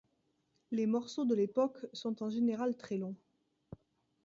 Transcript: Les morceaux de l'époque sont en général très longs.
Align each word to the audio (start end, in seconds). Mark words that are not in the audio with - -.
Les 0.71 0.87
morceaux 0.87 1.25
de 1.25 1.35
l'époque 1.35 1.77
sont 1.93 2.23
en 2.23 2.29
général 2.31 2.75
très 2.75 2.97
longs. 2.97 3.15